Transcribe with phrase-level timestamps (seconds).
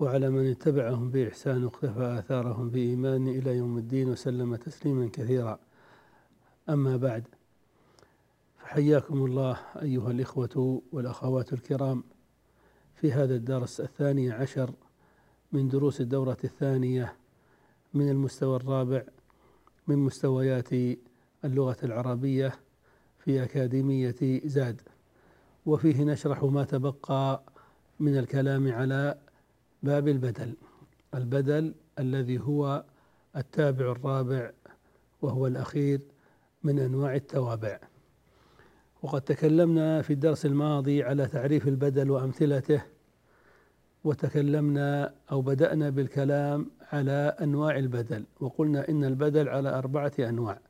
[0.00, 5.58] وعلى من اتبعهم بإحسان واقتفى آثارهم بإيمان إلى يوم الدين وسلم تسليما كثيرا.
[6.68, 7.24] أما بعد
[8.58, 12.04] فحياكم الله أيها الإخوة والأخوات الكرام.
[12.94, 14.70] في هذا الدرس الثاني عشر
[15.52, 17.16] من دروس الدورة الثانية
[17.94, 19.02] من المستوى الرابع
[19.86, 20.68] من مستويات
[21.44, 22.54] اللغة العربية
[23.18, 24.80] في أكاديمية زاد.
[25.66, 27.42] وفيه نشرح ما تبقى
[28.00, 29.18] من الكلام على
[29.84, 30.54] باب البدل.
[31.14, 32.84] البدل الذي هو
[33.36, 34.50] التابع الرابع
[35.22, 36.00] وهو الأخير
[36.62, 37.78] من أنواع التوابع.
[39.02, 42.82] وقد تكلمنا في الدرس الماضي على تعريف البدل وأمثلته
[44.04, 50.60] وتكلمنا أو بدأنا بالكلام على أنواع البدل وقلنا إن البدل على أربعة أنواع.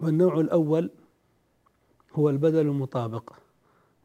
[0.00, 0.90] والنوع الأول
[2.12, 3.32] هو البدل المطابق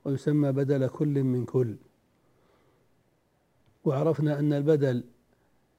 [0.05, 1.75] ويسمى بدل كل من كل.
[3.85, 5.03] وعرفنا أن البدل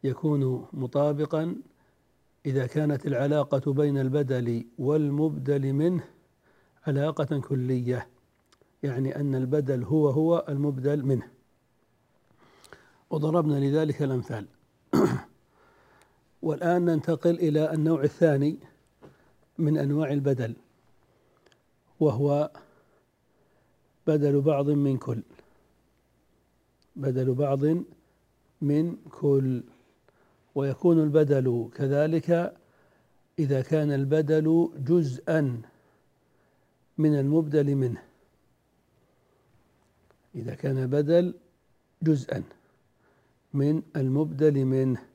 [0.04, 1.56] يكون مطابقا
[2.46, 6.04] إذا كانت العلاقة بين البدل والمبدل منه
[6.86, 8.08] علاقة كلية
[8.82, 11.28] يعني أن البدل هو هو المبدل منه.
[13.10, 14.46] وضربنا لذلك الأمثال.
[16.42, 18.56] والآن ننتقل إلى النوع الثاني
[19.58, 20.54] من أنواع البدل
[22.00, 22.50] وهو
[24.06, 25.22] بدل بعض من كل.
[26.96, 27.60] بدل بعض
[28.60, 29.62] من كل
[30.54, 32.56] ويكون البدل كذلك
[33.38, 35.62] إذا كان البدل جزءا
[36.98, 38.02] من المبدل منه.
[40.34, 41.34] إذا كان البدل
[42.02, 42.42] جزءا
[43.54, 45.06] من المبدل منه.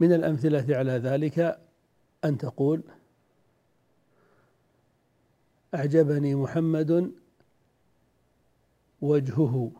[0.00, 1.60] من الأمثلة على ذلك
[2.24, 2.82] أن تقول
[5.74, 7.12] أعجبني محمد
[9.06, 9.72] وجهه.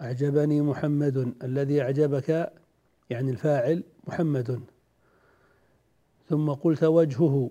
[0.00, 2.52] أعجبني محمد الذي أعجبك
[3.10, 4.60] يعني الفاعل محمد.
[6.28, 7.50] ثم قلت وجهه.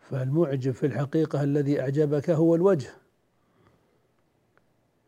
[0.00, 2.90] فالمعجب في الحقيقة الذي أعجبك هو الوجه.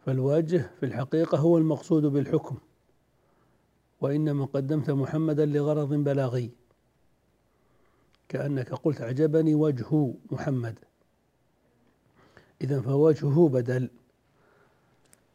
[0.06, 2.58] فالوجه في الحقيقة هو المقصود بالحكم.
[4.00, 6.50] وإنما قدمت محمدا لغرض بلاغي.
[8.28, 10.78] كأنك قلت أعجبني وجه محمد.
[12.62, 13.90] إذا فوجهه بدل.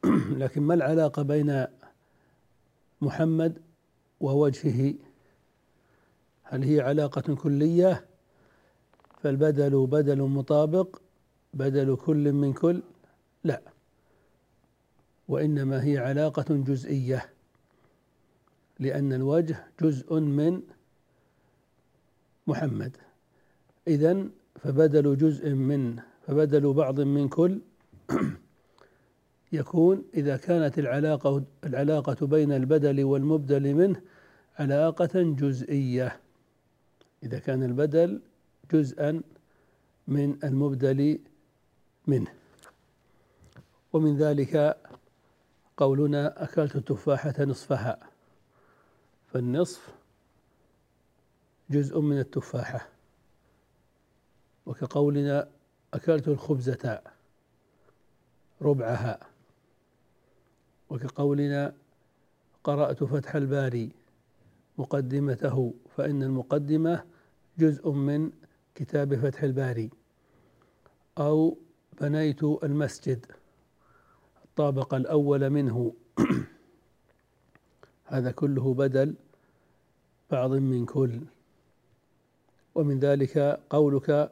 [0.42, 1.66] لكن ما العلاقة بين
[3.02, 3.62] محمد
[4.20, 4.94] ووجهه؟
[6.44, 8.06] هل هي علاقة كلية؟
[9.22, 11.02] فالبدل بدل مطابق
[11.54, 12.84] بدل كل من كل؟
[13.44, 13.62] لا.
[15.28, 17.30] وإنما هي علاقة جزئية
[18.80, 20.62] لأن الوجه جزء من
[22.48, 22.98] محمد.
[23.88, 24.28] إذا
[24.60, 27.62] فبدل جزء من فبدل بعض من كل
[29.52, 34.02] يكون إذا كانت العلاقة العلاقة بين البدل والمبدل منه
[34.60, 36.20] علاقة جزئية.
[37.24, 38.22] إذا كان البدل
[38.72, 39.22] جزءا
[40.08, 41.20] من المبدل
[42.08, 42.32] منه.
[43.94, 44.78] ومن ذلك
[45.78, 48.00] قولنا أكلت التفاحة نصفها.
[49.28, 49.94] فالنصف
[51.70, 52.90] جزء من التفاحة.
[54.66, 55.50] وكقولنا
[55.94, 57.02] أكلت الخبزة
[58.62, 59.20] ربعها.
[60.90, 61.74] وكقولنا
[62.64, 63.92] قرأت فتح الباري
[64.78, 67.04] مقدمته فإن المقدمة
[67.58, 68.32] جزء من
[68.76, 69.90] كتاب فتح الباري.
[71.18, 71.58] أو
[72.02, 73.26] بنيت المسجد.
[74.46, 75.94] الطابق الأول منه.
[78.06, 79.16] هذا كله بدل
[80.32, 81.20] بعض من كل.
[82.76, 84.32] ومن ذلك قولك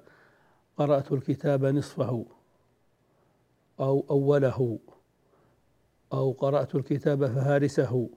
[0.77, 2.25] قرأت الكتاب نصفه
[3.79, 4.79] أو أوله
[6.13, 8.09] أو قرأت الكتاب فهارسه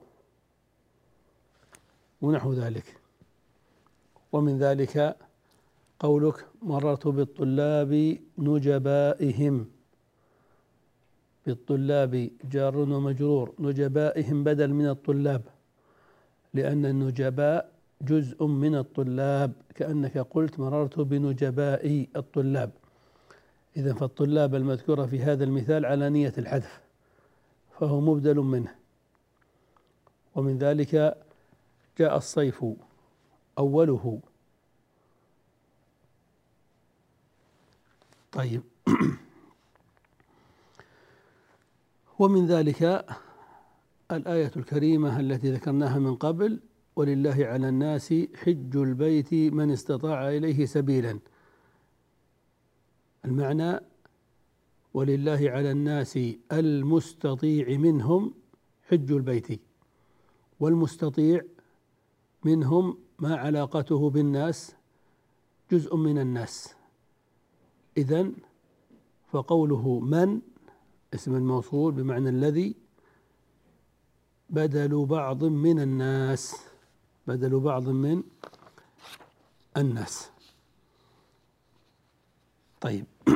[2.21, 2.99] ونحو ذلك.
[4.31, 5.17] ومن ذلك
[5.99, 9.71] قولك مررت بالطلاب نجبائهم.
[11.45, 13.55] بالطلاب جار ومجرور.
[13.59, 15.43] نجبائهم بدل من الطلاب
[16.53, 17.74] لأن النجباء
[18.05, 22.71] جزء من الطلاب كأنك قلت مررت بنجباء الطلاب.
[23.77, 26.81] إذا فالطلاب المذكورة في هذا المثال على نية الحذف
[27.79, 28.75] فهو مبدل منه.
[30.35, 31.17] ومن ذلك
[31.99, 32.65] جاء الصيف
[33.57, 34.19] أوله.
[38.31, 38.61] طيب.
[42.19, 43.05] ومن ذلك
[44.11, 46.59] الآية الكريمة التي ذكرناها من قبل
[46.95, 51.19] ولله على الناس حج البيت من استطاع إليه سبيلا.
[53.25, 53.79] المعنى
[54.93, 56.19] ولله على الناس
[56.51, 58.33] المستطيع منهم
[58.89, 59.61] حج البيت
[60.59, 61.41] والمستطيع
[62.43, 64.75] منهم ما علاقته بالناس
[65.71, 66.75] جزء من الناس.
[67.97, 68.33] إذن
[69.31, 70.41] فقوله من
[71.13, 72.75] اسم الموصول بمعنى الذي
[74.49, 76.64] بدل بعض من الناس.
[77.27, 78.23] بدل بعض من
[79.77, 80.29] الناس.
[82.81, 83.05] طيب.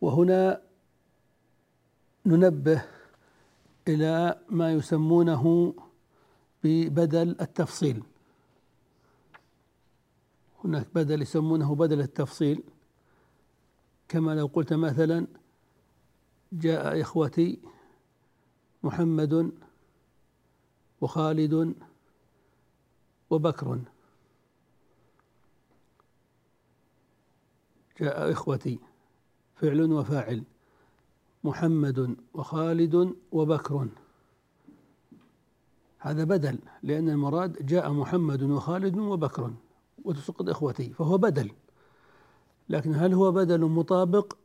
[0.00, 0.60] وهنا
[2.26, 2.84] ننبه
[3.88, 5.74] إلى ما يسمونه
[6.64, 8.02] ببدل التفصيل.
[10.64, 12.62] هناك بدل يسمونه بدل التفصيل.
[14.08, 15.26] كما لو قلت مثلا
[16.52, 17.58] جاء إخوتي
[18.82, 19.52] محمد
[21.04, 21.74] وخالد
[23.30, 23.80] وبكر.
[28.00, 28.78] جاء إخوتي
[29.54, 30.44] فعل وفاعل
[31.44, 33.88] محمد وخالد وبكر.
[35.98, 39.54] هذا بدل لأن المراد جاء محمد وخالد وبكر
[40.04, 41.50] وتسقط إخوتي فهو بدل.
[42.68, 44.36] لكن هل هو بدل مطابق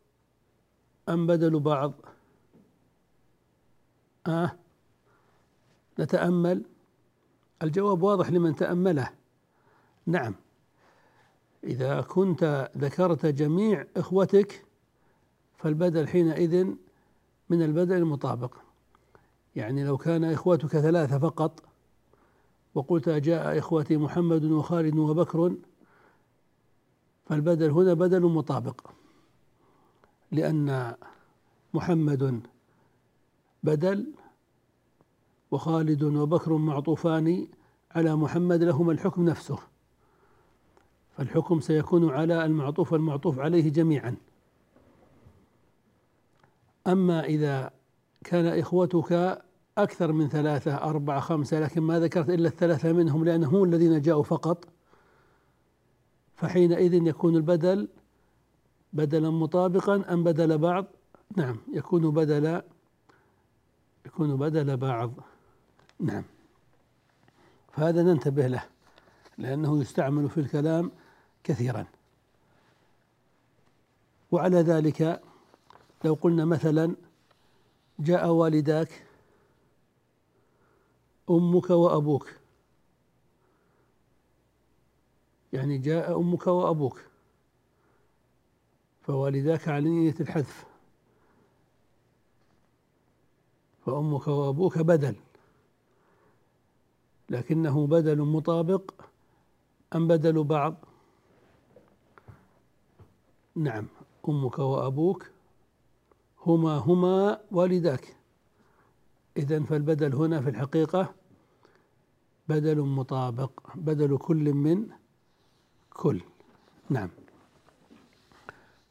[1.09, 1.94] أم بدل بعض؟
[4.27, 4.58] آه
[6.00, 6.63] نتأمل؟
[7.63, 9.10] الجواب واضح لمن تأمله.
[10.06, 10.36] نعم.
[11.63, 14.66] إذا كنت ذكرت جميع إخوتك
[15.57, 16.66] فالبدل حينئذ
[17.50, 18.56] من البدل المطابق.
[19.56, 21.63] يعني لو كان إخوتك ثلاثة فقط
[22.75, 25.56] وقلت جاء إخوتي محمد وخالد وبكر
[27.25, 28.92] فالبدل هنا بدل مطابق.
[30.31, 30.95] لأن
[31.74, 32.42] محمد
[33.63, 34.13] بدل
[35.51, 37.48] وخالد وبكر معطوفان
[37.92, 39.57] على محمد لهما الحكم نفسه.
[41.18, 44.16] فالحكم سيكون على المعطوف والمعطوف عليه جميعا.
[46.88, 47.72] أما إذا
[48.24, 49.42] كان إخوتك
[49.78, 54.68] أكثر من ثلاثة أربعة خمسة لكن ما ذكرت إلا الثلاثة منهم لأنهم الذين جاءوا فقط
[56.36, 57.88] فحينئذ يكون البدل
[58.94, 60.86] بدلا مطابقا أم بدل بعض؟
[61.38, 62.62] نعم يكون بدل
[64.06, 65.12] يكون بدل بعض.
[66.00, 66.24] نعم.
[67.74, 68.63] فهذا ننتبه له
[69.38, 70.92] لأنه يستعمل في الكلام
[71.44, 71.86] كثيرا.
[74.31, 75.22] وعلى ذلك
[76.06, 76.95] لو قلنا مثلا
[78.00, 79.06] جاء والداك
[81.30, 82.33] أمك وأبوك.
[85.54, 87.02] يعني جاء أمك وأبوك.
[89.02, 90.66] فوالداك على نية الحذف.
[93.85, 95.16] فأمك وأبوك بدل.
[97.30, 98.92] لكنه بدل مطابق
[99.95, 100.76] أم بدل بعض؟
[103.56, 103.88] نعم
[104.30, 105.31] أمك وأبوك
[106.45, 108.16] هما هما والداك.
[109.38, 111.14] إذا فالبدل هنا في الحقيقة
[112.48, 114.88] بدل مطابق بدل كل من
[115.94, 116.21] كل.
[116.90, 117.09] نعم.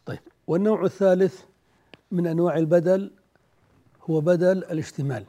[0.07, 1.45] طيب والنوع الثالث
[2.11, 3.11] من أنواع البدل
[4.11, 5.27] هو بدل الاشتمال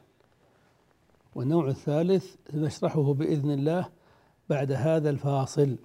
[1.36, 3.90] والنوع الثالث نشرحه بإذن الله
[4.50, 5.76] بعد هذا الفاصل.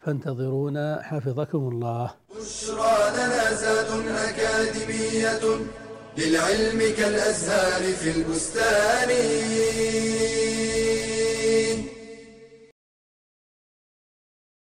[0.00, 2.14] فانتظرونا حفظكم الله.
[2.36, 5.40] بشرى لنا زاد أكاديمية
[6.18, 9.10] للعلم كالأزهار في البستان.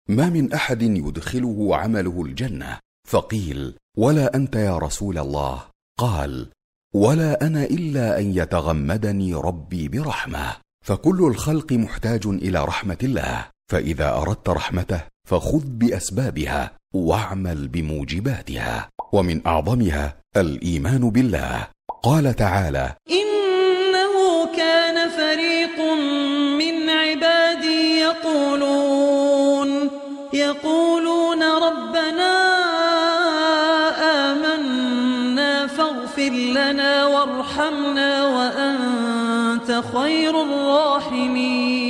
[0.08, 2.78] ما من أحد يدخله عمله الجنة.
[3.08, 5.64] فقيل ولا أنت يا رسول الله.
[5.98, 6.50] قال
[6.96, 10.56] ولا أنا إلا أن يتغمدني ربي برحمة.
[10.84, 13.44] فكل الخلق محتاج إلى رحمة الله.
[13.72, 18.88] فإذا أردت رحمته فخذ بأسبابها واعمل بموجباتها.
[19.12, 21.66] ومن أعظمها الإيمان بالله.
[22.02, 25.78] قال تعالى إنه كان فريق
[26.58, 29.90] من عبادي يقولون
[30.32, 30.95] يقولون
[36.56, 41.86] لنا وارحمنا وأنت خير الراحمين.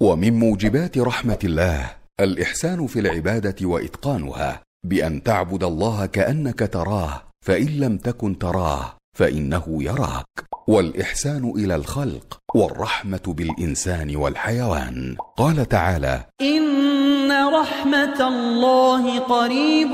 [0.00, 7.98] ومن موجبات رحمة الله الإحسان في العبادة وإتقانها بأن تعبد الله كأنك تراه فإن لم
[7.98, 10.26] تكن تراه فإنه يراك.
[10.68, 15.16] والإحسان إلى الخلق والرحمة بالإنسان والحيوان.
[15.36, 19.92] قال تعالى إن رحمة الله قريب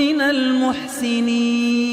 [0.00, 1.83] من المحسنين.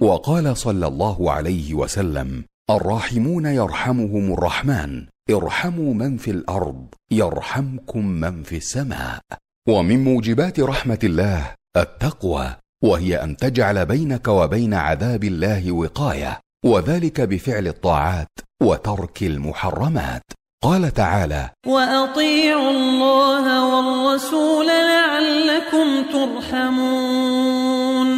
[0.00, 8.56] وقال صلى الله عليه وسلم الراحمون يرحمهم الرحمن ارحموا من في الأرض يرحمكم من في
[8.56, 9.20] السماء.
[9.68, 17.66] ومن موجبات رحمة الله التقوى وهي أن تجعل بينك وبين عذاب الله وقاية وذلك بفعل
[17.66, 18.28] الطاعات
[18.62, 20.22] وترك المحرمات.
[20.62, 28.08] قال تعالى وأطيعوا الله والرسول لعلكم ترحمون.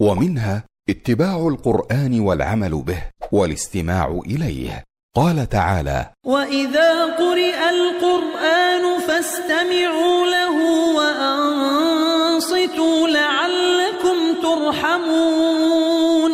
[0.00, 4.84] ومنها اتباع القرآن والعمل به والاستماع إليه.
[5.16, 10.56] قال تعالى وإذا قرئ القرآن فاستمعوا له
[10.96, 12.68] وأنصتوا
[13.08, 16.32] لعلكم ترحمون.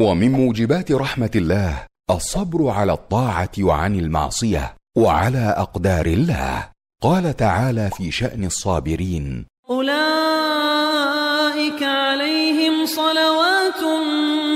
[0.00, 6.68] ومن موجبات رحمه الله الصبر على الطاعه وعن المعصيه وعلى اقدار الله.
[7.02, 10.21] قال تعالى في شأن الصابرين أولئك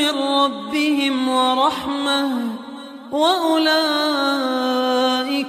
[0.07, 2.31] من ربهم ورحمة
[3.13, 3.99] وأولئك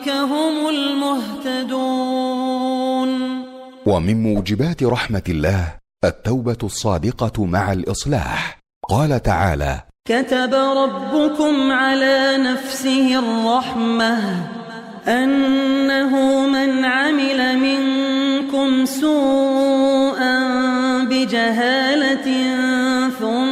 [0.09, 1.87] هم المهتدون.
[3.85, 5.73] ومن موجبات رحمة الله
[6.03, 8.59] التوبة الصادقة مع الإصلاح.
[8.89, 14.47] قال تعالى كتب ربكم على نفسه الرحمة
[15.07, 20.37] أنه من عمل منكم سوءا
[21.03, 22.27] بجهالة
[23.19, 23.46] ثم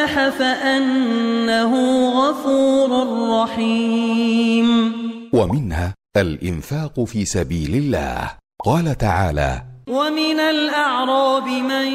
[0.00, 1.72] وأصلح فأنه
[2.10, 2.90] غفور
[3.42, 4.92] رحيم.
[5.32, 8.30] ومنها الإنفاق في سبيل الله.
[8.64, 11.86] قال تعالى ومن الأعراب من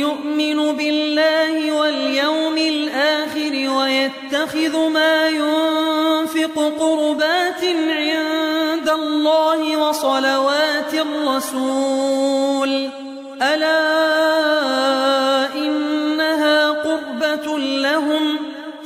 [0.00, 12.70] يؤمن بالله واليوم الآخر ويتخذ ما ينفق قربات عند الله وصلوات الرسول.
[13.42, 15.01] ألا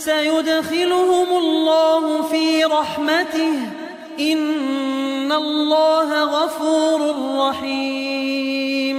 [0.06, 3.54] سيدخلهم الله في رحمته.
[4.20, 7.14] إن الله غفور
[7.48, 8.96] رحيم.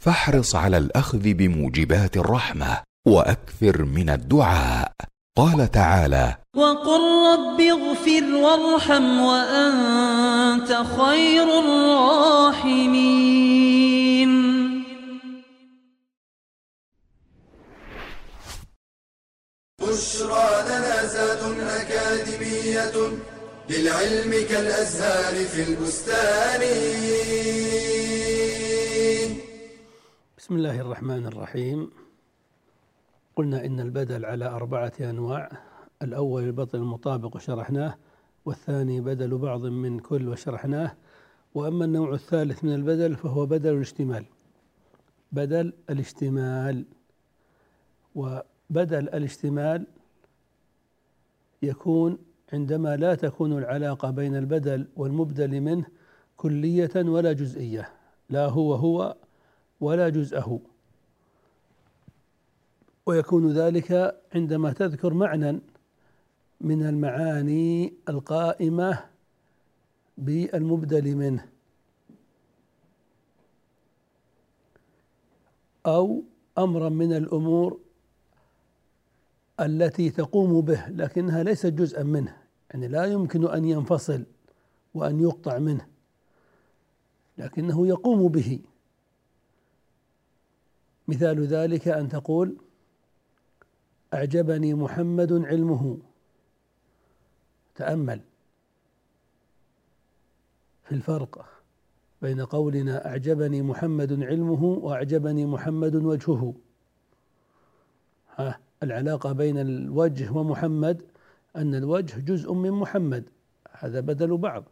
[0.00, 4.92] فاحرص على الأخذ بموجبات الرحمة وأكثر من الدعاء.
[5.36, 13.63] قال تعالى وقل رب اغفر وارحم وأنت خير الراحمين.
[19.94, 22.96] بشرى لنا زاد أكاديمية
[23.70, 26.60] للعلم كالأزهار في البستان.
[30.38, 31.90] بسم الله الرحمن الرحيم.
[33.36, 35.50] قلنا إن البدل على أربعة أنواع.
[36.02, 37.94] الأول البطل المطابق وشرحناه
[38.44, 40.96] والثاني بدل بعض من كل وشرحناه.
[41.54, 44.24] وأما النوع الثالث من البدل فهو بدل الاشتمال
[45.32, 46.84] بدل الاشتمال
[48.74, 49.86] وبدل الاشتمال
[51.62, 52.18] يكون
[52.52, 55.86] عندما لا تكون العلاقة بين البدل والمبدل منه
[56.36, 57.92] كلية ولا جزئية.
[58.30, 59.16] لا هو هو
[59.80, 60.60] ولا جزءه.
[63.06, 65.60] ويكون ذلك عندما تذكر معنى
[66.60, 69.04] من المعاني القائمة
[70.18, 71.48] بالمبدل منه.
[75.86, 76.22] أو
[76.58, 77.83] أمرا من الأمور
[79.60, 82.36] التي تقوم به لكنها ليست جزءا منه
[82.70, 84.24] يعني لا يمكن أن ينفصل
[84.94, 85.86] وأن يقطع منه
[87.38, 88.60] لكنه يقوم به.
[91.08, 92.56] مثال ذلك أن تقول
[94.14, 95.98] أعجبني محمد علمه.
[97.74, 98.20] تأمل.
[100.84, 101.46] في الفرق
[102.22, 106.54] بين قولنا أعجبني محمد علمه وأعجبني محمد وجهه.
[108.36, 111.02] ها العلاقة بين الوجه ومحمد
[111.56, 113.24] أن الوجه جزء من محمد.
[113.70, 114.64] هذا بدل بعض.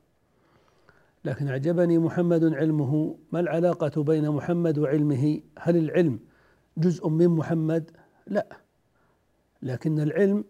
[1.25, 6.19] لكن أعجبني محمد علمه ما العلاقة بين محمد وعلمه؟ هل العلم
[6.76, 7.90] جزء من محمد؟
[8.26, 8.47] لا.
[9.62, 10.45] لكن العلم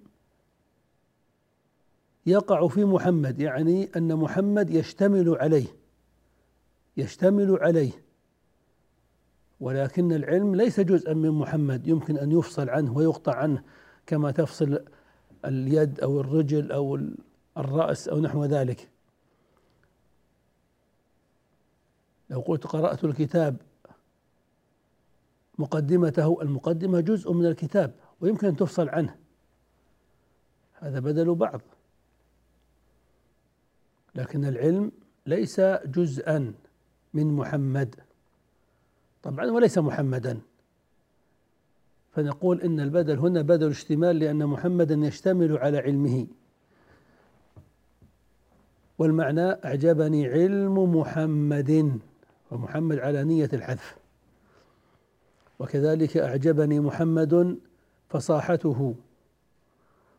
[2.27, 5.67] يقع في محمد يعني أن محمد يشتمل عليه
[6.97, 7.93] يشتمل عليه.
[9.63, 13.63] ولكن العلم ليس جزءا من محمد يمكن أن يفصل عنه ويقطع عنه
[14.07, 14.85] كما تفصل
[15.45, 17.01] اليد أو الرجل أو
[17.57, 18.89] الرأس أو نحو ذلك.
[22.31, 23.57] لو قلت قرأت الكتاب
[25.59, 29.17] مقدمته المقدمة جزء من الكتاب ويمكن أن تفصل عنه.
[30.75, 31.61] هذا بدل بعض.
[34.15, 34.93] لكن العلم
[35.27, 36.55] ليس جزءا
[37.15, 37.95] من محمد.
[39.23, 40.41] طبعا وليس محمدا.
[42.13, 46.27] فنقول إن البدل هنا بدل اشتمال لأن محمدا يشتمل على علمه.
[48.99, 51.99] والمعنى أعجبني علم محمد
[52.51, 53.97] ومحمد على نية الحذف.
[55.59, 57.59] وكذلك أعجبني محمد
[58.09, 58.95] فصاحته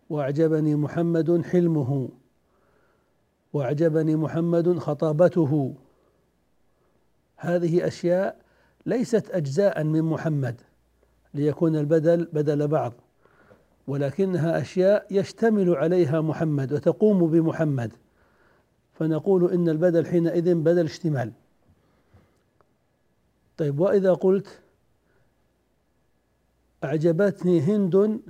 [0.10, 2.10] وأعجبني محمد حلمه
[3.54, 5.74] وأعجبني محمد خطابته.
[7.38, 8.43] هذه أشياء
[8.86, 10.62] ليست اجزاء من محمد
[11.34, 12.94] ليكون البدل بدل بعض
[13.88, 17.94] ولكنها أشياء يشتمل عليها محمد وتقوم بمحمد.
[18.94, 21.32] فنقول إن البدل حينئذ بدل اشتمال.
[23.58, 24.62] طيب وإذا قلت
[26.84, 28.22] أعجبتني هند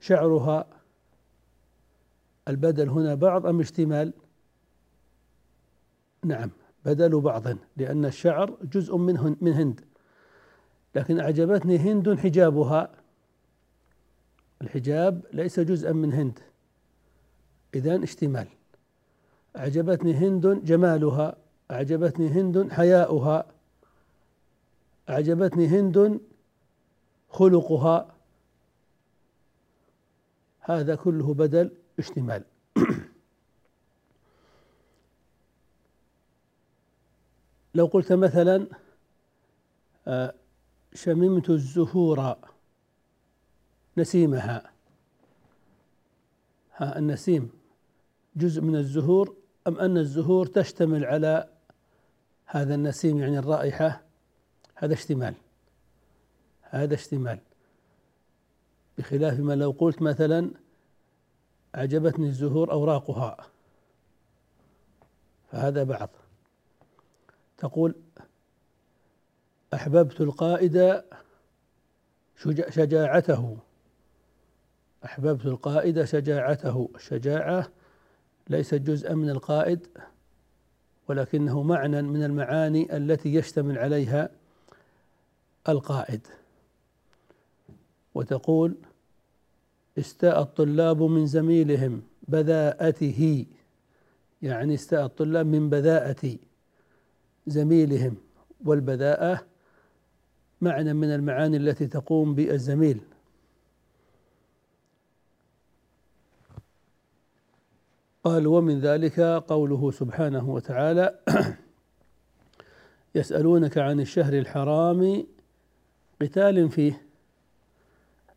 [0.00, 0.66] شعرها
[2.48, 4.12] البدل هنا بعض أم اشتمال؟
[6.24, 6.50] نعم.
[6.88, 9.80] بدل بعض لأن الشعر جزء من من هند.
[10.94, 12.90] لكن أعجبتني هند حجابها.
[14.62, 16.38] الحجاب ليس جزءا من هند.
[17.74, 18.48] إذا اشتمال.
[19.56, 21.36] أعجبتني هند جمالها.
[21.70, 23.46] أعجبتني هند حياؤها.
[25.08, 26.20] أعجبتني هند
[27.28, 28.14] خلقها.
[30.60, 32.44] هذا كله بدل اشتمال.
[37.74, 38.66] لو قلت مثلا
[40.08, 40.34] آه،
[40.94, 42.36] شممت الزهور
[43.96, 44.70] نسيمها.
[46.76, 47.50] ها النسيم
[48.36, 51.48] جزء من الزهور أم أن الزهور تشتمل على
[52.46, 54.02] هذا النسيم يعني الرائحة؟
[54.74, 55.34] هذا اشتمال.
[56.62, 57.38] هذا اشتمال.
[58.98, 60.50] بخلاف ما لو قلت مثلا
[61.74, 63.36] أعجبتني الزهور أوراقها.
[65.52, 66.10] فهذا بعض.
[67.58, 67.94] تقول
[69.74, 71.02] أحببت القائد
[72.68, 73.58] شجاعته.
[75.04, 76.90] أحببت القائد شجاعته.
[76.94, 77.68] الشجاعة
[78.48, 79.86] ليست جزءا من القائد
[81.08, 84.30] ولكنه معنى من المعاني التي يشتمل عليها
[85.68, 86.26] القائد.
[88.14, 88.74] وتقول
[89.98, 93.46] استاء الطلاب من زميلهم بذاءته
[94.42, 96.38] يعني استاء الطلاب من بذاءة
[97.48, 98.16] زميلهم
[98.64, 99.46] والبذاءة
[100.60, 103.00] معنى من المعاني التي تقوم بالزميل.
[108.24, 111.18] قال ومن ذلك قوله سبحانه وتعالى
[113.14, 115.26] يسألونك عن الشهر الحرام
[116.22, 117.02] قتال فيه.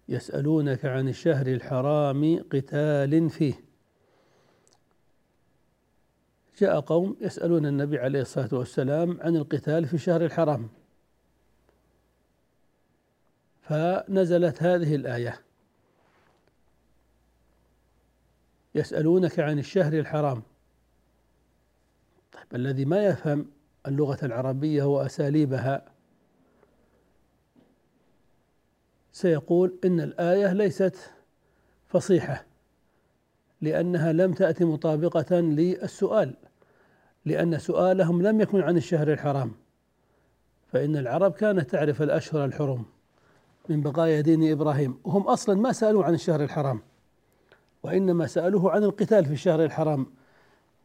[0.09, 3.70] يسألونك عن الشهر الحرام قتال فيه.
[6.57, 10.69] جاء قوم يسألون النبي عليه الصلاة والسلام عن القتال في الشهر الحرام
[13.61, 15.41] فنزلت هذه الآية.
[18.75, 20.43] يسألونك عن الشهر الحرام.
[22.31, 23.51] طيب الذي ما يفهم
[23.87, 25.85] اللغة العربية وأساليبها
[29.11, 31.11] سيقول إن الآية ليست
[31.87, 32.50] فصيحة.
[33.61, 36.33] لأنها لم تأتي مطابقة للسؤال
[37.25, 39.51] لأن سؤالهم لم يكن عن الشهر الحرام.
[40.71, 42.85] فإن العرب كانت تعرف الأشهر الحرم
[43.69, 46.81] من بقايا دين إبراهيم وهم أصلا ما سألوا عن الشهر الحرام
[47.83, 50.05] وإنما سألوه عن القتال في الشهر الحرام.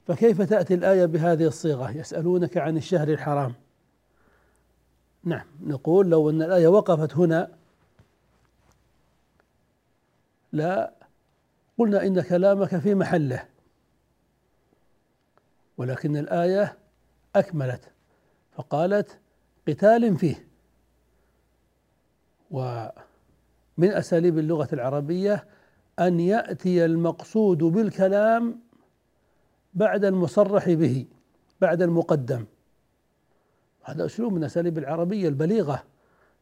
[0.07, 3.55] فكيف تأتي الآية بهذه الصيغة؟ يسألونك عن الشهر الحرام.
[5.25, 7.51] نعم نقول لو أن الآية وقفت هنا
[10.53, 10.96] لا
[11.79, 13.45] قلنا إن كلامك في محله.
[15.79, 16.79] ولكن الآية
[17.37, 17.93] أكملت
[18.53, 19.19] فقالت
[19.69, 20.47] قتال فيه.
[22.51, 22.91] ومن
[23.79, 25.45] أساليب اللغة العربية
[25.99, 28.61] أن يأتي المقصود بالكلام
[29.75, 31.07] بعد المصرح به
[31.61, 32.45] بعد المقدم.
[33.83, 35.83] هذا أسلوب من أساليب العربية البليغة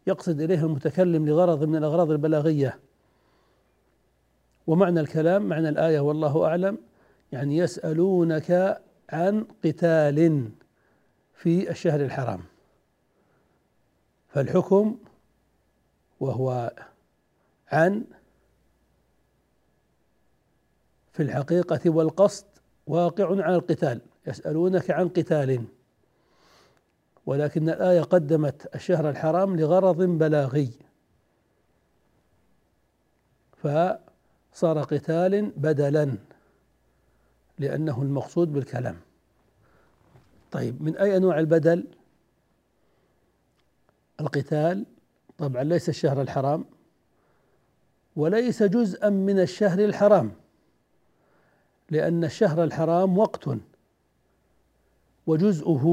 [0.07, 2.79] يقصد إليه المتكلم لغرض من الأغراض البلاغية.
[4.66, 6.79] ومعنى الكلام معنى الآية والله أعلم
[7.33, 10.50] يعني يسألونك عن قتال
[11.35, 12.40] في الشهر الحرام.
[14.29, 14.98] فالحكم
[16.20, 16.72] وهو
[17.72, 18.05] عن
[21.12, 22.46] في الحقيقة والقصد
[22.87, 25.64] واقع على القتال يسألونك عن قتال.
[27.27, 30.70] ولكن الآية قدمت الشهر الحرام لغرض بلاغي.
[34.55, 36.17] فصار قتال بدلا
[37.59, 38.97] لأنه المقصود بالكلام.
[40.51, 41.87] طيب من أي أنواع البدل؟
[44.21, 44.87] القتال.
[45.38, 46.64] طبعا ليس الشهر الحرام
[48.17, 50.33] وليس جزءا من الشهر الحرام
[51.90, 53.49] لأن الشهر الحرام وقت
[55.27, 55.85] وجزءه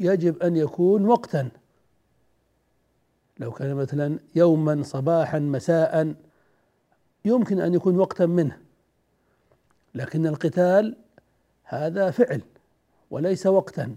[0.00, 1.50] يجب أن يكون وقتا.
[3.38, 6.14] لو كان مثلا يوما صباحا مساء
[7.24, 8.58] يمكن أن يكون وقتا منه.
[9.94, 10.96] لكن القتال
[11.64, 12.42] هذا فعل
[13.10, 13.96] وليس وقتا.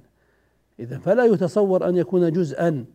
[0.79, 2.85] إذا فلا يتصور أن يكون جزءا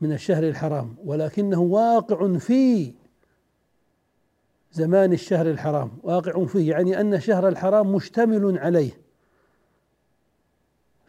[0.00, 2.92] من الشهر الحرام ولكنه واقع في
[4.72, 5.90] زمان الشهر الحرام.
[6.02, 9.00] واقع فيه يعني أن الشهر الحرام مشتمل عليه.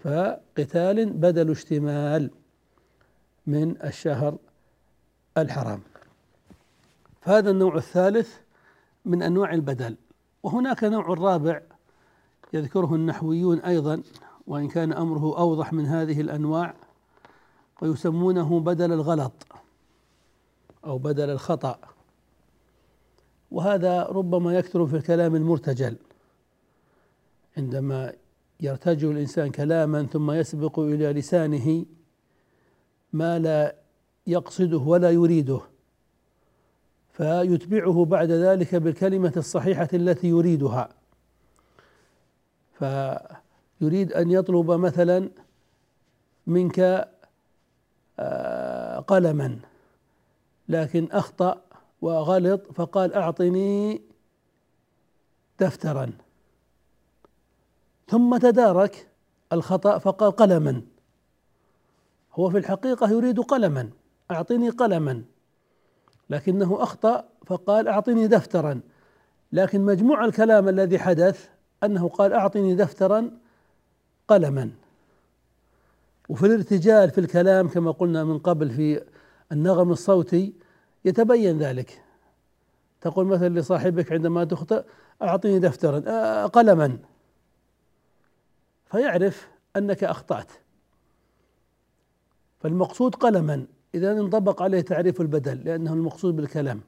[0.04, 2.30] فقتال بدل اشتمال
[3.48, 4.38] من الشهر
[5.38, 5.82] الحرام.
[7.26, 8.38] فهذا النوع الثالث
[9.06, 9.96] من أنواع البدل.
[10.44, 11.62] وهناك نوع رابع
[12.54, 14.02] يذكره النحويون أيضا
[14.48, 16.74] وإن كان أمره أوضح من هذه الأنواع
[17.82, 19.32] ويسمونه بدل الغلط
[20.86, 21.80] أو بدل الخطأ.
[23.52, 25.98] وهذا ربما يكثر في الكلام المرتجل.
[27.58, 28.14] عندما
[28.60, 31.86] يرتجل الإنسان كلاما ثم يسبق إلى لسانه
[33.14, 33.76] ما لا
[34.28, 35.62] يقصده ولا يريده
[37.18, 40.90] فيتبعه بعد ذلك بالكلمة الصحيحة التي يريدها.
[42.80, 45.30] فيريد أن يطلب مثلا
[46.48, 47.10] منك
[48.20, 49.60] آه، قلما
[50.70, 51.62] لكن أخطأ
[52.02, 54.02] وغلط فقال أعطني
[55.60, 56.12] دفترا.
[58.08, 59.08] ثم تدارك
[59.54, 60.82] الخطأ فقال قلما.
[62.34, 63.90] هو في الحقيقة يريد قلما
[64.32, 65.24] أعطني قلما.
[66.30, 68.82] لكنه أخطأ فقال أعطني دفترا.
[69.52, 71.50] لكن مجموع الكلام الذي حدث
[71.84, 73.32] أنه قال أعطني دفترا
[74.28, 74.72] قلما.
[76.30, 79.04] وفي الارتجال في الكلام كما قلنا من قبل في
[79.52, 80.54] النغم الصوتي
[81.06, 82.02] يتبين ذلك.
[83.02, 84.84] تقول مثلا لصاحبك عندما تخطئ
[85.22, 86.98] أعطني دفترا قلما.
[88.86, 90.52] فيعرف أنك أخطأت.
[92.60, 93.66] فالمقصود قلما.
[93.96, 96.82] إذا انطبق عليه تعريف البدل لأنه المقصود بالكلام.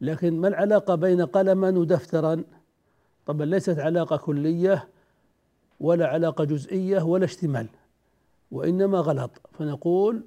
[0.00, 2.44] لكن ما العلاقة بين قلما ودفترا؟
[3.26, 4.88] طبعا ليست علاقة كلية
[5.80, 7.66] ولا علاقة جزئية ولا اشتمال
[8.50, 9.30] وإنما غلط.
[9.52, 10.22] فنقول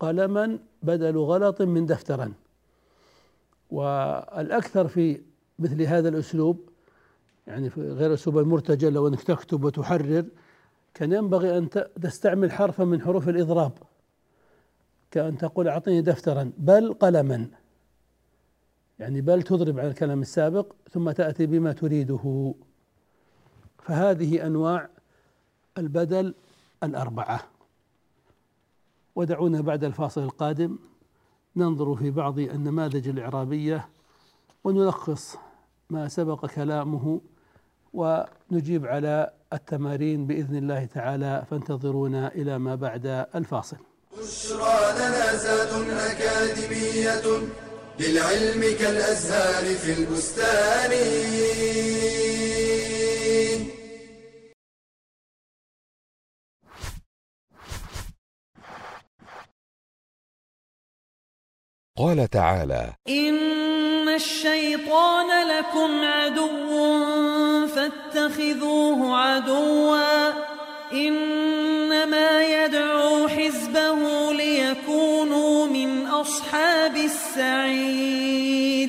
[0.00, 2.32] قلما بدل غلط من دفترا.
[3.70, 5.20] والأكثر في
[5.58, 6.68] مثل هذا الأسلوب
[7.46, 10.24] يعني غير اسلوب المرتجل لو أنك تكتب وتحرر
[10.94, 11.68] كان ينبغي أن
[12.02, 13.72] تستعمل حرفا من حروف الإضراب.
[15.10, 17.48] كأن تقول أعطني دفترا بل قلما.
[18.98, 22.54] يعني بل تضرب على الكلام السابق ثم تأتي بما تريده.
[23.82, 24.88] فهذه أنواع
[25.78, 26.34] البدل
[26.82, 27.40] الأربعة.
[29.16, 30.78] ودعونا بعد الفاصل القادم
[31.56, 33.88] ننظر في بعض النماذج الإعرابية
[34.64, 35.36] ونلخص
[35.90, 37.20] ما سبق كلامه
[37.94, 43.87] ونجيب على التمارين بإذن الله تعالى فانتظرونا إلى ما بعد الفاصل.
[44.20, 47.26] بشرى لنا زاد أكاديمية
[47.98, 50.92] للعلم كالأزهار في البستان.
[61.98, 70.32] قال تعالى إن الشيطان لكم عدو فاتخذوه عدوا
[71.98, 78.88] إنما يدعو حزبه ليكونوا من أصحاب السعير.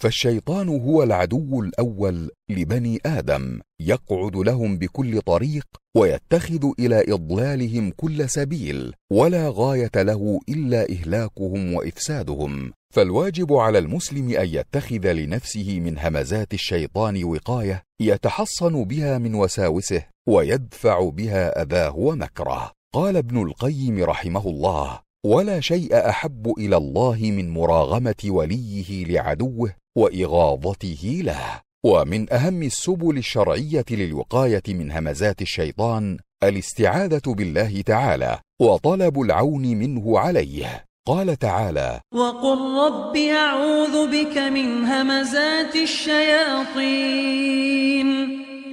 [0.00, 5.66] فالشيطان هو العدو الأول لبني آدم يقعد لهم بكل طريق
[5.96, 12.72] ويتخذ إلى إضلالهم كل سبيل ولا غاية له إلا إهلاكهم وإفسادهم.
[12.94, 21.08] فالواجب على المسلم أن يتخذ لنفسه من همزات الشيطان وقاية يتحصن بها من وساوسه ويدفع
[21.08, 22.72] بها اذاه ومكره.
[22.94, 31.20] قال ابن القيم رحمه الله ولا شيء أحب إلى الله من مراغمة وليه لعدوه وإغاظته
[31.24, 31.60] له.
[31.84, 40.84] ومن أهم السبل الشرعية للوقاية من همزات الشيطان الاستعاذة بالله تعالى وطلب العون منه عليه.
[41.06, 47.28] قال تعالى وقل رب أعوذ بك من همزات الشياطين.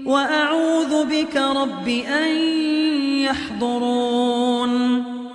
[0.05, 2.29] وأعوذ بك رب أن
[3.25, 4.69] يحضرون.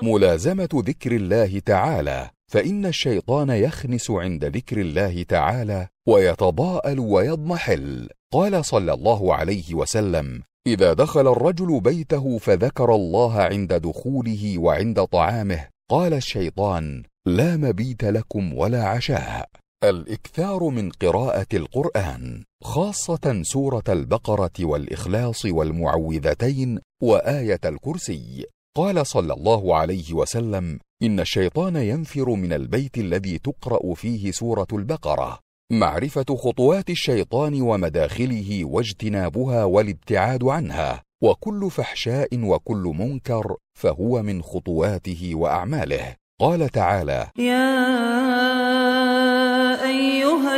[0.02, 8.08] ملازمة ذكر الله تعالى فإن الشيطان يخنس عند ذكر الله تعالى ويتضاءل ويضمحل.
[8.32, 15.66] قال صلى الله عليه وسلم إذا دخل الرجل بيته فذكر الله عند دخوله وعند طعامه.
[15.90, 19.48] قال الشيطان لا مبيت لكم ولا عشاء.
[19.84, 28.46] الإكثار من قراءة القرآن خاصة سورة البقرة والإخلاص والمعوذتين وآية الكرسي.
[28.76, 35.38] قال صلى الله عليه وسلم إن الشيطان ينفر من البيت الذي تقرأ فيه سورة البقرة.
[35.72, 41.02] معرفة خطوات الشيطان ومداخله واجتنابها والابتعاد عنها.
[41.22, 46.16] وكل فحشاء وكل منكر فهو من خطواته وأعماله.
[46.40, 48.79] قال تعالى يا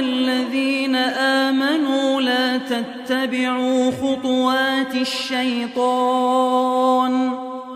[0.03, 0.97] الذين
[1.47, 6.33] آمنوا لا تتبعوا خطوات الشيطان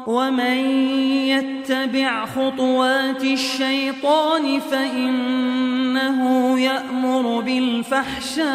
[0.06, 0.58] ومن
[1.34, 6.20] يتبع خطوات الشيطان فإنه
[6.60, 8.46] يأمر بالفحشاء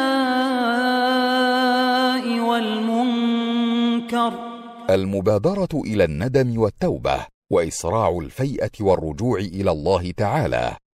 [2.40, 4.34] والمنكر.
[4.90, 10.76] المبادرة إلى الندم والتوبة وإسراع الفيئة والرجوع إلى الله تعالى.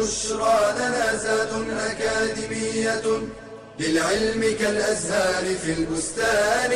[0.00, 3.06] بشرى لنا زاد أكاديمية
[3.80, 6.70] للعلم كالأزهار في البستان.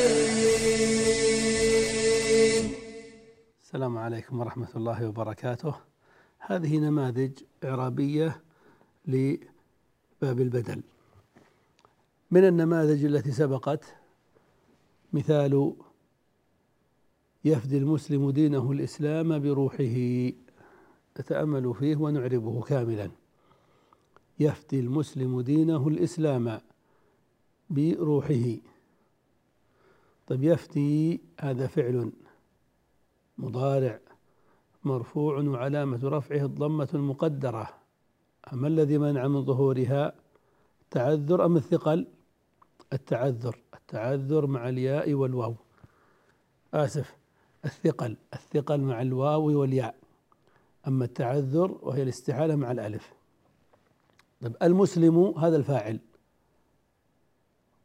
[3.62, 5.74] السلام عليكم ورحمة الله وبركاته.
[6.38, 7.32] هذه نماذج
[7.64, 8.42] إعرابية
[9.06, 10.82] لباب البدل.
[12.30, 13.84] من النماذج التي سبقت؟
[15.12, 15.74] مثال
[17.44, 20.43] يفدي المسلم دينه الإسلام بروحه.
[21.20, 23.10] نتأمل فيه ونعربه كاملا.
[24.40, 26.60] يفدي المسلم دينه الإسلام
[27.70, 28.56] بروحه.
[30.26, 32.12] طيب يفدي هذا فعل
[33.38, 34.00] مضارع
[34.84, 37.68] مرفوع وعلامة رفعه الضمة المقدرة.
[38.52, 40.14] أما الذي منع من ظهورها
[40.82, 42.06] التعذر أم الثقل؟
[42.92, 45.54] التعذر التعذر مع الياء والواو.
[46.74, 47.16] آسف
[47.64, 50.03] الثقل الثقل مع الواو والياء.
[50.88, 53.12] أما التعذر وهي الاستحالة مع الألف.
[54.40, 56.00] طيب المسلم هذا الفاعل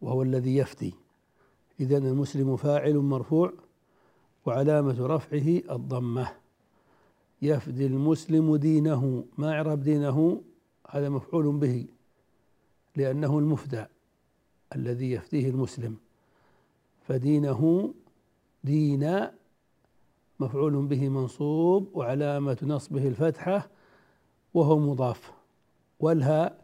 [0.01, 0.93] وهو الذي يفتي.
[1.79, 3.53] إذا المسلم فاعل مرفوع
[4.45, 6.31] وعلامة رفعه الضمة.
[7.41, 9.25] يفدي المسلم دينه.
[9.37, 10.41] ما إعراب دينه؟
[10.89, 11.87] هذا مفعول به
[12.95, 13.85] لأنه المفدى
[14.75, 15.97] الذي يفديه المسلم.
[17.07, 17.93] فدينه
[18.63, 19.27] دين
[20.39, 23.69] مفعول به منصوب وعلامة نصبه الفتحة
[24.53, 25.31] وهو مضاف.
[25.99, 26.59] والهاء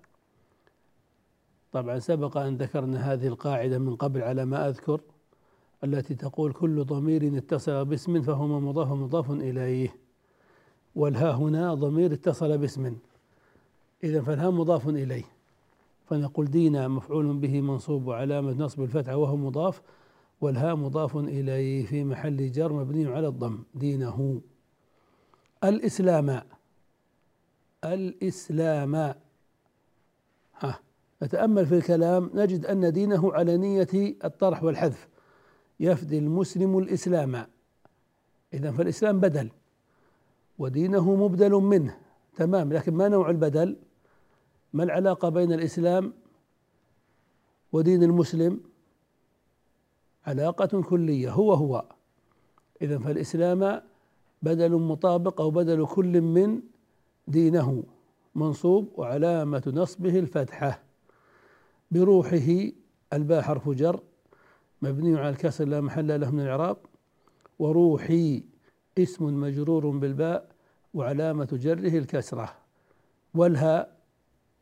[1.71, 5.01] طبعا سبق أن ذكرنا هذه القاعدة من قبل على ما أذكر
[5.83, 9.95] التي تقول كل ضمير اتصل باسم فهو مضاف مضاف إليه.
[10.95, 12.95] والهاء هنا ضمير اتصل باسم.
[14.03, 15.23] إذا فالهاء مضاف إليه.
[16.05, 19.81] فنقول دينا مفعول به منصوب وعلامة نصب الفتحة وهو مضاف.
[20.41, 24.41] والهاء مضاف إليه في محل جر مبني على الضم دينه.
[25.63, 26.41] الإسلام.
[27.83, 28.95] الإسلام.
[30.55, 30.79] ها
[31.23, 32.31] نتأمل في الكلام.
[32.33, 35.07] نجد أن دينه على نية الطرح والحذف.
[35.79, 37.47] يفدي المسلم الإسلام.
[38.53, 39.49] إذا فالإسلام بدل
[40.57, 41.97] ودينه مبدل منه.
[42.35, 43.77] تمام لكن ما نوع البدل؟
[44.73, 46.13] ما العلاقة بين الإسلام
[47.73, 48.74] ودين المسلم؟
[50.25, 51.85] علاقة كلية هو هو.
[52.81, 53.81] إذا فالإسلام
[54.41, 56.61] بدل مطابق أو بدل كل من
[57.27, 57.83] دينه
[58.35, 60.83] منصوب وعلامة نصبه الفتحة.
[61.91, 62.71] بروحه
[63.13, 63.99] الباء حرف جر
[64.81, 66.77] مبني على الكسر لا محل له من الإعراب.
[67.59, 68.43] وروحي
[68.97, 70.51] اسم مجرور بالباء
[70.93, 72.53] وعلامة جره الكسرة.
[73.33, 73.95] والهاء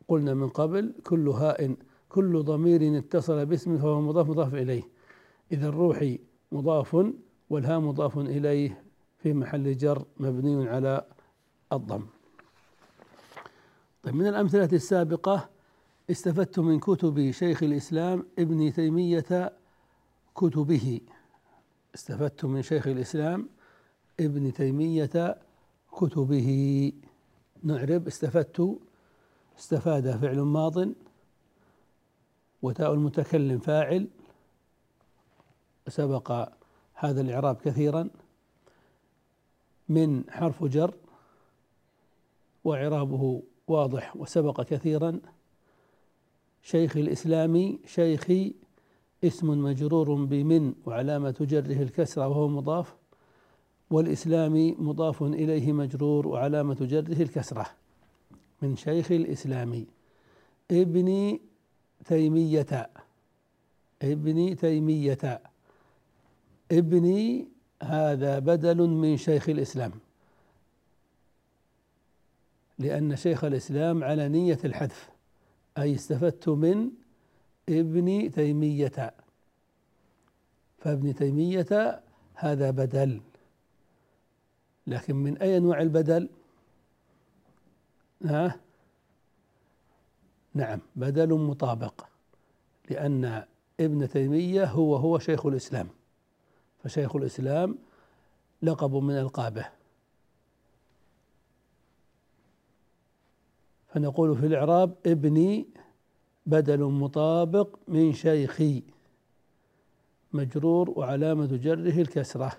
[0.08, 1.76] قلنا من قبل كل هاء
[2.10, 4.93] كل ضمير اتصل باسم فهو مضاف مضاف إليه.
[5.54, 6.20] إذا الروحي
[6.52, 7.13] مضاف
[7.50, 8.84] والهاء مضاف إليه
[9.18, 11.06] في محل جر مبني على
[11.74, 12.06] الضم.
[14.04, 15.50] طيب من الأمثلة السابقة
[16.12, 19.54] استفدت من كتب شيخ الإسلام ابن تيمية
[20.36, 21.02] كتبه.
[21.96, 23.50] استفدت من شيخ الإسلام
[24.20, 25.38] ابن تيمية
[25.92, 26.92] كتبه.
[27.63, 28.80] نعرب استفدت
[29.60, 30.88] استفاد فعل ماض
[32.62, 34.08] وتاء المتكلم فاعل
[35.88, 36.50] سبق
[36.93, 38.10] هذا الإعراب كثيرا
[39.89, 40.93] من حرف جر
[42.63, 45.19] وإعرابه واضح وسبق كثيرا.
[46.62, 48.54] شيخ الإسلام شيخي
[49.24, 52.96] اسم مجرور بمن وعلامة جره الكسرة وهو مضاف
[53.89, 57.65] والإسلام مضاف إليه مجرور وعلامة جره الكسرة
[58.62, 59.86] من شيخ الإسلام.
[60.72, 61.39] ابن
[62.06, 62.89] تيمية
[64.02, 65.41] ابن تيمية.
[66.78, 67.48] ابني
[67.84, 69.92] هذا بدل من شيخ الإسلام
[72.80, 75.10] لأن شيخ الإسلام على نية الحذف
[75.78, 76.90] أي استفدت من
[77.70, 79.14] ابن تيمية
[80.78, 82.02] فابن تيمية
[82.36, 83.22] هذا بدل
[84.88, 86.30] لكن من أي أنواع البدل؟
[88.26, 88.60] ها؟
[90.54, 92.06] نعم بدل مطابق
[92.90, 93.44] لأن
[93.80, 95.88] ابن تيمية هو هو شيخ الإسلام
[96.84, 97.78] فشيخ الإسلام
[98.62, 99.65] لقب من ألقابه.
[103.88, 105.67] فنقول في الإعراب ابني
[106.46, 108.84] بدل مطابق من شيخي.
[110.34, 112.58] مجرور وعلامة جره الكسرة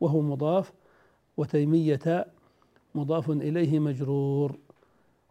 [0.00, 0.72] وهو مضاف
[1.36, 2.26] وتيمية
[2.94, 4.58] مضاف إليه مجرور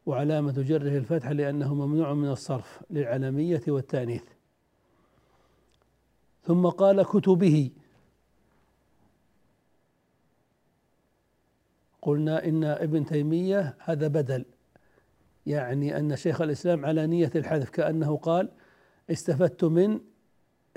[0.05, 4.23] وعلامة جره الفتح لأنه ممنوع من الصرف للعلمية والتأنيث.
[6.43, 7.71] ثم قال كتبه
[12.01, 14.45] قلنا إن ابن تيمية هذا بدل
[15.45, 18.49] يعني أن شيخ الإسلام على نية الحذف كأنه قال
[19.09, 19.99] استفدت من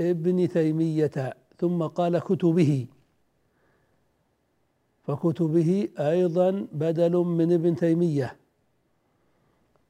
[0.01, 2.87] ابن تيمية ثم قال كتبه.
[5.03, 8.37] فكتبه أيضا بدل من ابن تيمية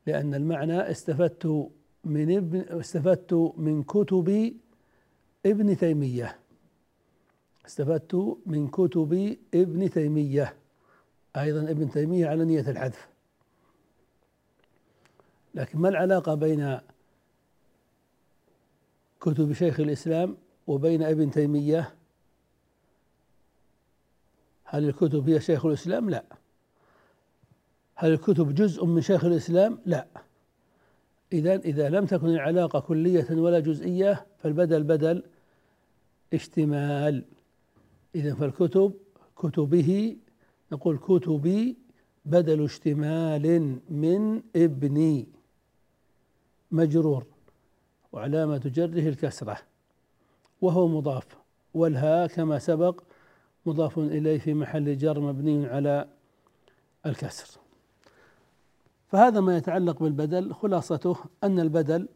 [0.06, 1.70] لأن المعنى استفدت
[2.04, 4.54] من ابن استفدت من كتب
[5.46, 6.38] ابن تيمية.
[7.66, 10.61] استفدت من كتب ابن تيمية.
[11.36, 13.08] أيضا ابن تيمية على نية الحذف.
[15.54, 16.80] لكن ما العلاقة بين
[19.20, 21.94] كتب شيخ الإسلام وبين ابن تيمية؟
[24.64, 26.24] هل الكتب هي شيخ الإسلام؟ لا.
[27.94, 30.06] هل الكتب جزء من شيخ الإسلام؟ لا.
[31.32, 35.22] إذا إذا لم تكن العلاقة كلية ولا جزئية فالبدل بدل
[36.32, 37.24] اشتمال
[38.14, 38.94] إذا فالكتب
[39.36, 40.16] كتبه
[40.72, 41.76] نقول كتبي
[42.24, 45.28] بدل اشتمال من ابني.
[46.70, 47.26] مجرور.
[48.12, 49.58] وعلامة جره الكسرة.
[50.60, 51.26] وهو مضاف.
[51.74, 53.02] والهاء كما سبق
[53.66, 56.08] مضاف إليه في محل جر مبني على
[57.06, 57.60] الكسر.
[59.08, 60.54] فهذا ما يتعلق بالبدل.
[60.54, 62.08] خلاصته أن البدل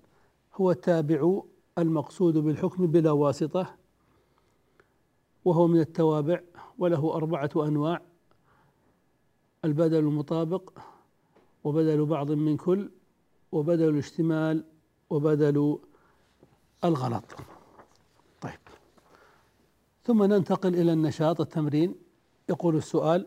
[0.55, 1.40] هو التابع
[1.79, 3.75] المقصود بالحكم بلا واسطة
[5.45, 6.40] وهو من التوابع
[6.79, 8.03] وله أربعة أنواع.
[9.67, 10.79] البدل المطابق
[11.65, 12.91] وبدل بعض من كل
[13.53, 14.65] وبدل الاشتمال
[15.11, 15.79] وبدل
[16.85, 17.25] الغلط.
[18.41, 18.59] طيب.
[20.05, 21.95] ثم ننتقل إلى النشاط التمرين.
[22.49, 23.27] يقول السؤال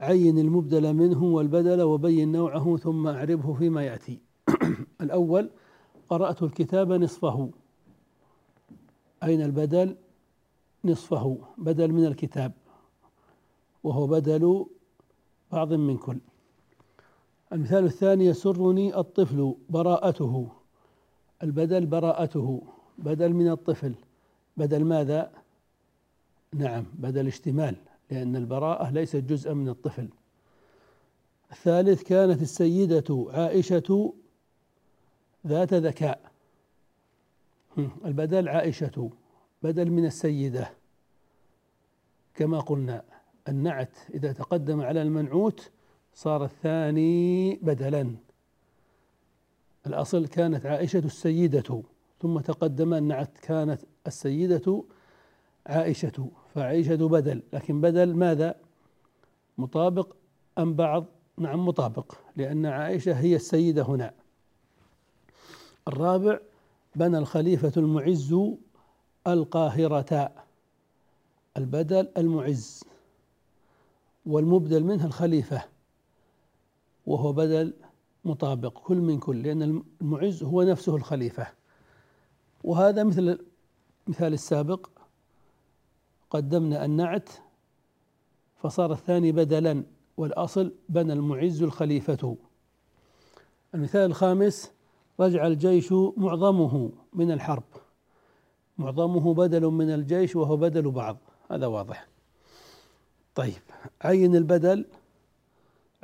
[0.00, 4.18] عين المبدل منه والبدل وبين نوعه ثم أعربه فيما يأتي.
[5.00, 5.50] الأول
[6.08, 7.50] قرأت الكتاب نصفه.
[9.22, 9.96] أين البدل؟
[10.84, 11.38] نصفه.
[11.58, 12.52] بدل من الكتاب.
[13.84, 14.66] وهو بدل
[15.54, 16.18] بعض من كل.
[17.52, 20.48] المثال الثاني يسرني الطفل براءته.
[21.42, 22.62] البدل براءته.
[22.98, 23.94] بدل من الطفل.
[24.56, 25.32] بدل ماذا؟
[26.54, 27.76] نعم بدل اشتمال
[28.10, 30.08] لأن البراءة ليست جزءا من الطفل.
[31.52, 34.14] الثالث كانت السيدة عائشة
[35.46, 36.30] ذات ذكاء.
[38.04, 39.10] البدل عائشة
[39.62, 40.70] بدل من السيدة
[42.34, 43.13] كما قلنا.
[43.48, 45.70] النعت إذا تقدم على المنعوت
[46.14, 48.14] صار الثاني بدلا.
[49.86, 51.82] الأصل كانت عائشة السيدة
[52.20, 54.84] ثم تقدم النعت كانت السيدة
[55.66, 57.42] عائشة فعائشة بدل.
[57.52, 58.54] لكن بدل ماذا؟
[59.58, 60.16] مطابق
[60.58, 61.06] أم بعض؟
[61.38, 64.14] نعم مطابق لأن عائشة هي السيدة هنا.
[65.88, 66.38] الرابع
[66.96, 68.36] بنى الخليفة المعز
[69.26, 70.32] القاهرة.
[71.56, 72.84] البدل المعز.
[74.26, 75.64] والمبدل منها الخليفة
[77.06, 77.74] وهو بدل
[78.24, 81.46] مطابق كل من كل لأن المعز هو نفسه الخليفة.
[82.64, 83.38] وهذا مثل
[84.06, 84.88] المثال السابق
[86.30, 87.28] قدمنا النعت
[88.56, 89.84] فصار الثاني بدلا
[90.16, 92.36] والأصل بنى المعز الخليفة.
[93.74, 94.72] المثال الخامس
[95.20, 97.64] رجع الجيش معظمه من الحرب.
[98.78, 101.16] معظمه بدل من الجيش وهو بدل بعض.
[101.50, 102.13] هذا واضح.
[103.34, 103.62] طيب
[104.02, 104.84] عين البدل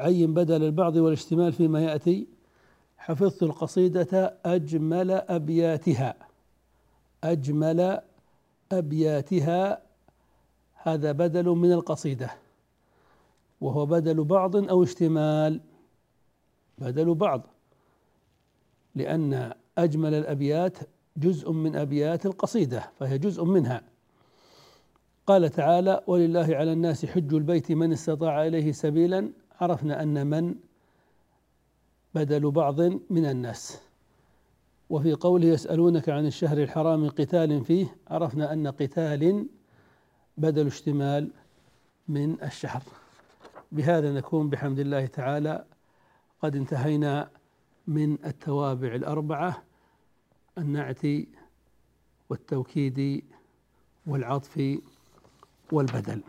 [0.00, 2.26] عين بدل البعض والاشتمال فيما يأتي.
[2.98, 6.14] حفظت القصيدة أجمل أبياتها.
[7.24, 8.00] أجمل
[8.72, 9.82] أبياتها.
[10.74, 12.30] هذا بدل من القصيدة.
[13.60, 15.60] وهو بدل بعض أو اشتمال.
[16.78, 17.42] بدل بعض.
[18.94, 20.78] لأن أجمل الأبيات
[21.16, 23.82] جزء من أبيات القصيدة فهي جزء منها.
[25.30, 29.32] قال تعالى ولله على الناس حج البيت من استطاع إليه سبيلا.
[29.60, 30.54] عرفنا أن من؟
[32.14, 33.80] بدل بعض من الناس.
[34.90, 37.96] وفي قوله يسألونك عن الشهر الحرام قتال فيه.
[38.08, 39.46] عرفنا أن قتال
[40.36, 41.30] بدل اشتمال
[42.08, 42.82] من الشهر.
[43.72, 45.64] بهذا نكون بحمد الله تعالى
[46.42, 47.30] قد انتهينا
[47.86, 49.62] من التوابع الأربعة
[50.58, 51.06] النعت
[52.30, 53.24] والتوكيد
[54.06, 54.80] والعطف
[55.72, 56.20] والبدل.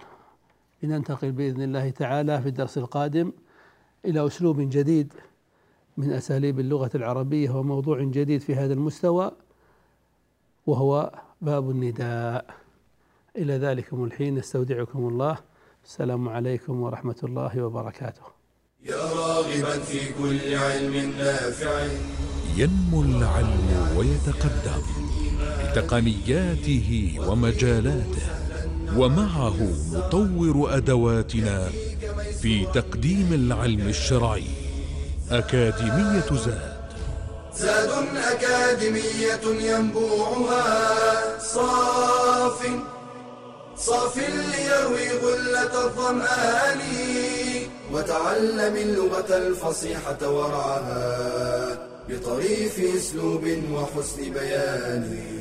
[0.83, 3.31] لننتقل بإذن الله تعالى في الدرس القادم
[4.05, 5.13] إلى أسلوب جديد
[5.97, 9.31] من أساليب اللغة العربية وموضوع جديد في هذا المستوى
[10.67, 11.11] وهو
[11.41, 12.45] باب النداء.
[13.37, 15.37] إلى ذلكم الحين نستودعكم الله.
[15.85, 18.21] السلام عليكم ورحمة الله وبركاته.
[18.83, 21.87] يا راغبا في كل علم نافع.
[22.57, 24.81] ينمو العلم ويتقدم
[25.71, 28.50] بتقنياته ومجالاته.
[28.97, 29.57] ومعه
[29.93, 31.69] نطور أدواتنا
[32.41, 34.43] في تقديم العلم الشرعي
[35.31, 36.81] أكاديمية زاد.
[37.55, 37.89] زاد
[38.31, 40.63] أكاديمية ينبوعها
[41.39, 42.65] صاف
[43.77, 46.81] صاف ليروي غلة الظمآن
[47.93, 51.77] وتعلم اللغة الفصيحة ورعاها
[52.09, 55.40] بطريف أسلوب وحسن بيان.